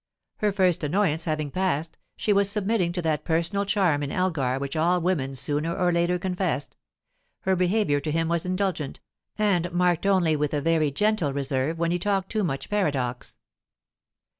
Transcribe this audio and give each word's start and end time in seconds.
Her 0.37 0.51
first 0.51 0.83
annoyance 0.83 1.25
having 1.25 1.51
passed, 1.51 1.95
she 2.15 2.33
was 2.33 2.49
submitting 2.49 2.91
to 2.93 3.03
that 3.03 3.23
personal 3.23 3.65
charm 3.65 4.01
in 4.01 4.11
Elgar 4.11 4.57
which 4.57 4.75
all 4.75 4.99
women 4.99 5.35
sooner 5.35 5.77
or 5.77 5.91
later 5.91 6.17
confessed; 6.17 6.75
her 7.41 7.55
behaviour 7.55 7.99
to 7.99 8.09
him 8.11 8.27
was 8.27 8.43
indulgent, 8.43 8.99
and 9.37 9.71
marked 9.71 10.07
only 10.07 10.35
with 10.35 10.55
a 10.55 10.59
very 10.61 10.89
gentle 10.89 11.33
reserve 11.33 11.77
when 11.77 11.91
he 11.91 11.99
talked 11.99 12.31
too 12.31 12.43
much 12.43 12.67
paradox. 12.67 13.37